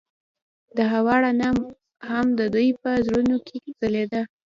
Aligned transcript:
د 0.77 0.79
هوا 0.93 1.15
رڼا 1.23 1.49
هم 2.09 2.25
د 2.39 2.41
دوی 2.53 2.67
په 2.81 2.89
زړونو 3.05 3.37
کې 3.47 3.57
ځلېده. 3.79 4.21